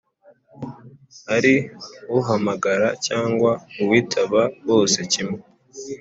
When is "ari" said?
1.35-1.55